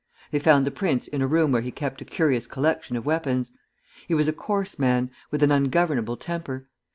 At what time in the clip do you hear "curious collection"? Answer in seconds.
2.05-2.95